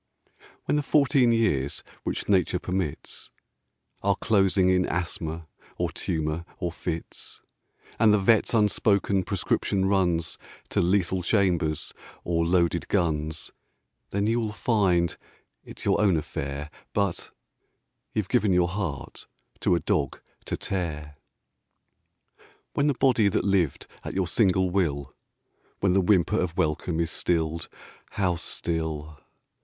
When 0.65 0.77
the 0.77 0.81
fourteen 0.81 1.31
years 1.31 1.83
which 2.01 2.27
Nature 2.27 2.57
permits 2.57 3.29
Are 4.01 4.15
closing 4.15 4.67
in 4.67 4.87
asthma, 4.87 5.45
or 5.77 5.91
tumour, 5.91 6.43
or 6.57 6.71
fits, 6.71 7.39
And 7.99 8.11
the 8.11 8.17
vet's 8.17 8.55
unspoken 8.55 9.21
prescription 9.23 9.85
runs 9.85 10.39
To 10.69 10.81
lethal 10.81 11.21
chambers 11.21 11.93
or 12.23 12.43
loaded 12.47 12.87
guns, 12.87 13.51
Then 14.09 14.25
you 14.25 14.39
will 14.39 14.51
find 14.53 15.17
it's 15.63 15.85
your 15.85 16.01
own 16.01 16.17
affair 16.17 16.71
But... 16.93 17.29
you've 18.11 18.27
given 18.27 18.51
your 18.53 18.69
heart 18.69 19.27
to 19.59 19.75
a 19.75 19.79
dog 19.79 20.19
to 20.45 20.57
tear. 20.57 21.17
When 22.73 22.87
the 22.87 22.95
body 22.95 23.27
that 23.27 23.43
lived 23.45 23.85
at 24.03 24.15
your 24.15 24.27
single 24.27 24.71
will 24.71 25.13
When 25.79 25.93
the 25.93 26.01
whimper 26.01 26.41
of 26.41 26.57
welcome 26.57 26.99
is 26.99 27.11
stilled 27.11 27.69
(how 28.13 28.35
still!) 28.37 29.19